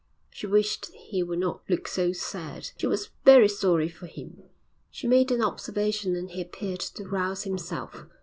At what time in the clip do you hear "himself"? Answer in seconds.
7.43-8.07